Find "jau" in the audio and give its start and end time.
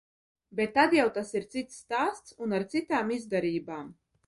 0.99-1.05